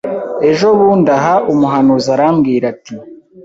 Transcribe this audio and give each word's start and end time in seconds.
Ejobundi 0.49 1.09
aha 1.17 1.35
umuhanuzi 1.51 2.07
arambwira 2.15 2.65
ati 2.73 2.95